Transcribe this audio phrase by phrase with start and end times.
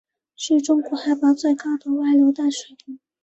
[0.35, 2.97] 是中国海拔最高的外流淡水湖。